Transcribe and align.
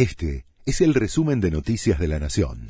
Este 0.00 0.46
es 0.64 0.80
el 0.80 0.94
resumen 0.94 1.42
de 1.42 1.50
Noticias 1.50 1.98
de 1.98 2.08
la 2.08 2.18
Nación. 2.18 2.68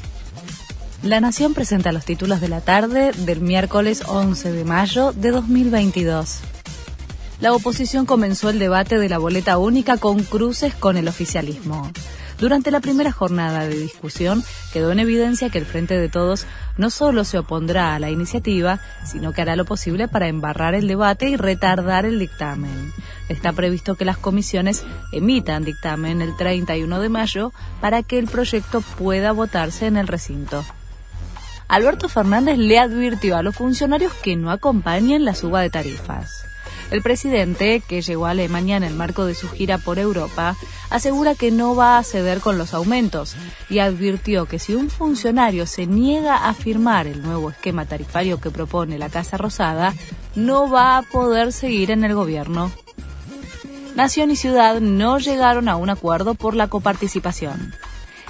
La 1.04 1.20
Nación 1.20 1.54
presenta 1.54 1.92
los 1.92 2.04
títulos 2.04 2.40
de 2.40 2.48
la 2.48 2.60
tarde 2.60 3.12
del 3.18 3.40
miércoles 3.40 4.02
11 4.04 4.50
de 4.50 4.64
mayo 4.64 5.12
de 5.12 5.30
2022. 5.30 6.40
La 7.40 7.52
oposición 7.54 8.04
comenzó 8.04 8.50
el 8.50 8.58
debate 8.58 8.98
de 8.98 9.08
la 9.08 9.18
boleta 9.18 9.58
única 9.58 9.96
con 9.96 10.24
cruces 10.24 10.74
con 10.74 10.96
el 10.96 11.06
oficialismo. 11.06 11.92
Durante 12.40 12.72
la 12.72 12.80
primera 12.80 13.12
jornada 13.12 13.64
de 13.64 13.76
discusión 13.76 14.42
quedó 14.72 14.90
en 14.90 14.98
evidencia 14.98 15.50
que 15.50 15.58
el 15.58 15.66
Frente 15.66 15.96
de 15.96 16.08
Todos 16.08 16.46
no 16.78 16.90
solo 16.90 17.22
se 17.22 17.38
opondrá 17.38 17.94
a 17.94 18.00
la 18.00 18.10
iniciativa, 18.10 18.80
sino 19.04 19.32
que 19.32 19.42
hará 19.42 19.54
lo 19.54 19.66
posible 19.66 20.08
para 20.08 20.26
embarrar 20.26 20.74
el 20.74 20.88
debate 20.88 21.28
y 21.28 21.36
retardar 21.36 22.06
el 22.06 22.18
dictamen. 22.18 22.92
Está 23.30 23.52
previsto 23.52 23.94
que 23.94 24.04
las 24.04 24.18
comisiones 24.18 24.82
emitan 25.12 25.64
dictamen 25.64 26.20
el 26.20 26.36
31 26.36 26.98
de 26.98 27.08
mayo 27.08 27.52
para 27.80 28.02
que 28.02 28.18
el 28.18 28.26
proyecto 28.26 28.80
pueda 28.80 29.30
votarse 29.30 29.86
en 29.86 29.96
el 29.96 30.08
recinto. 30.08 30.64
Alberto 31.68 32.08
Fernández 32.08 32.58
le 32.58 32.80
advirtió 32.80 33.36
a 33.36 33.44
los 33.44 33.54
funcionarios 33.54 34.12
que 34.14 34.34
no 34.34 34.50
acompañen 34.50 35.24
la 35.24 35.36
suba 35.36 35.60
de 35.60 35.70
tarifas. 35.70 36.44
El 36.90 37.02
presidente, 37.02 37.84
que 37.86 38.02
llegó 38.02 38.26
a 38.26 38.30
Alemania 38.30 38.76
en 38.76 38.82
el 38.82 38.94
marco 38.94 39.24
de 39.24 39.36
su 39.36 39.48
gira 39.48 39.78
por 39.78 40.00
Europa, 40.00 40.56
asegura 40.90 41.36
que 41.36 41.52
no 41.52 41.76
va 41.76 41.98
a 41.98 42.02
ceder 42.02 42.40
con 42.40 42.58
los 42.58 42.74
aumentos 42.74 43.36
y 43.68 43.78
advirtió 43.78 44.46
que 44.46 44.58
si 44.58 44.74
un 44.74 44.90
funcionario 44.90 45.68
se 45.68 45.86
niega 45.86 46.48
a 46.48 46.52
firmar 46.52 47.06
el 47.06 47.22
nuevo 47.22 47.50
esquema 47.50 47.86
tarifario 47.86 48.40
que 48.40 48.50
propone 48.50 48.98
la 48.98 49.08
Casa 49.08 49.36
Rosada, 49.36 49.94
no 50.34 50.68
va 50.68 50.98
a 50.98 51.02
poder 51.02 51.52
seguir 51.52 51.92
en 51.92 52.02
el 52.02 52.14
gobierno. 52.14 52.72
Nación 54.00 54.30
y 54.30 54.36
Ciudad 54.36 54.80
no 54.80 55.18
llegaron 55.18 55.68
a 55.68 55.76
un 55.76 55.90
acuerdo 55.90 56.34
por 56.34 56.56
la 56.56 56.68
coparticipación 56.68 57.74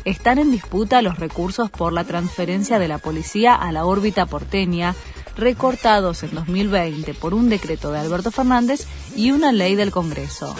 están 0.04 0.38
en 0.38 0.50
disputa 0.50 1.02
los 1.02 1.18
recursos 1.18 1.70
por 1.70 1.92
la 1.92 2.04
transferencia 2.04 2.78
de 2.78 2.88
la 2.88 2.98
policía 2.98 3.54
a 3.54 3.70
la 3.72 3.84
órbita 3.84 4.26
porteña, 4.26 4.94
recortados 5.36 6.22
en 6.22 6.34
2020 6.34 7.14
por 7.14 7.34
un 7.34 7.48
decreto 7.48 7.92
de 7.92 7.98
Alberto 7.98 8.30
Fernández 8.30 8.86
y 9.14 9.30
una 9.30 9.52
ley 9.52 9.74
del 9.74 9.90
Congreso. 9.90 10.54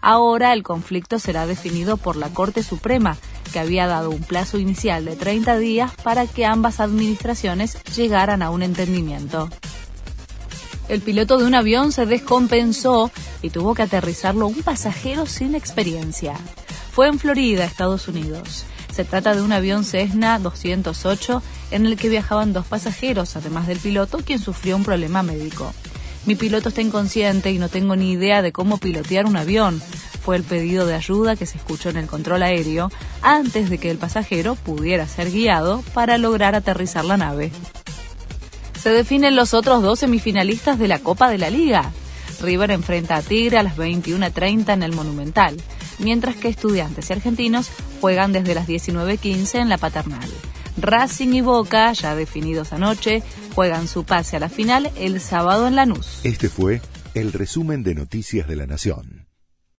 Ahora 0.00 0.52
el 0.52 0.62
conflicto 0.62 1.18
será 1.18 1.46
definido 1.46 1.96
por 1.96 2.16
la 2.16 2.28
Corte 2.28 2.62
Suprema, 2.62 3.16
que 3.52 3.60
había 3.60 3.86
dado 3.86 4.10
un 4.10 4.22
plazo 4.22 4.58
inicial 4.58 5.04
de 5.04 5.16
30 5.16 5.58
días 5.58 5.92
para 6.02 6.26
que 6.26 6.44
ambas 6.44 6.80
administraciones 6.80 7.82
llegaran 7.96 8.42
a 8.42 8.50
un 8.50 8.62
entendimiento. 8.62 9.48
El 10.88 11.00
piloto 11.00 11.38
de 11.38 11.46
un 11.46 11.54
avión 11.54 11.92
se 11.92 12.06
descompensó 12.06 13.10
y 13.42 13.50
tuvo 13.50 13.74
que 13.74 13.82
aterrizarlo 13.82 14.46
un 14.46 14.62
pasajero 14.62 15.26
sin 15.26 15.54
experiencia. 15.54 16.34
Fue 16.92 17.08
en 17.08 17.18
Florida, 17.18 17.64
Estados 17.64 18.08
Unidos. 18.08 18.64
Se 18.94 19.04
trata 19.04 19.34
de 19.34 19.42
un 19.42 19.52
avión 19.52 19.84
Cessna 19.84 20.38
208 20.38 21.42
en 21.70 21.86
el 21.86 21.96
que 21.96 22.08
viajaban 22.08 22.52
dos 22.52 22.66
pasajeros, 22.66 23.36
además 23.36 23.66
del 23.66 23.78
piloto, 23.78 24.18
quien 24.18 24.38
sufrió 24.38 24.76
un 24.76 24.84
problema 24.84 25.22
médico. 25.22 25.72
Mi 26.26 26.36
piloto 26.36 26.68
está 26.68 26.82
inconsciente 26.82 27.50
y 27.50 27.58
no 27.58 27.68
tengo 27.68 27.96
ni 27.96 28.12
idea 28.12 28.42
de 28.42 28.52
cómo 28.52 28.78
pilotear 28.78 29.26
un 29.26 29.36
avión. 29.36 29.82
Fue 30.22 30.36
el 30.36 30.44
pedido 30.44 30.86
de 30.86 30.94
ayuda 30.94 31.34
que 31.34 31.46
se 31.46 31.58
escuchó 31.58 31.88
en 31.88 31.96
el 31.96 32.06
control 32.06 32.44
aéreo 32.44 32.92
antes 33.22 33.70
de 33.70 33.78
que 33.78 33.90
el 33.90 33.98
pasajero 33.98 34.54
pudiera 34.54 35.08
ser 35.08 35.32
guiado 35.32 35.82
para 35.94 36.18
lograr 36.18 36.54
aterrizar 36.54 37.04
la 37.04 37.16
nave. 37.16 37.50
Se 38.80 38.90
definen 38.90 39.34
los 39.34 39.54
otros 39.54 39.82
dos 39.82 40.00
semifinalistas 40.00 40.78
de 40.78 40.88
la 40.88 40.98
Copa 41.00 41.28
de 41.28 41.38
la 41.38 41.50
Liga. 41.50 41.92
River 42.42 42.70
enfrenta 42.70 43.16
a 43.16 43.22
Tigre 43.22 43.58
a 43.58 43.62
las 43.62 43.76
21.30 43.76 44.74
en 44.74 44.82
el 44.82 44.92
Monumental 44.92 45.56
mientras 45.98 46.36
que 46.36 46.48
estudiantes 46.48 47.08
y 47.08 47.12
argentinos 47.12 47.70
juegan 48.00 48.32
desde 48.32 48.54
las 48.54 48.68
19.15 48.68 49.60
en 49.60 49.68
la 49.68 49.78
paternal. 49.78 50.28
Racing 50.76 51.34
y 51.34 51.40
Boca, 51.40 51.92
ya 51.92 52.14
definidos 52.14 52.72
anoche, 52.72 53.22
juegan 53.54 53.88
su 53.88 54.04
pase 54.04 54.36
a 54.36 54.40
la 54.40 54.48
final 54.48 54.90
el 54.96 55.20
sábado 55.20 55.68
en 55.68 55.76
Lanús. 55.76 56.20
Este 56.24 56.48
fue 56.48 56.80
el 57.14 57.32
resumen 57.32 57.82
de 57.82 57.94
Noticias 57.94 58.48
de 58.48 58.56
la 58.56 58.66
Nación. 58.66 59.31